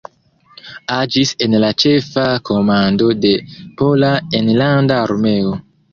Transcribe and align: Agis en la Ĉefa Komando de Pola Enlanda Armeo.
Agis 0.93 1.33
en 1.47 1.57
la 1.63 1.69
Ĉefa 1.83 2.23
Komando 2.51 3.11
de 3.27 3.35
Pola 3.83 4.11
Enlanda 4.41 4.97
Armeo. 5.03 5.55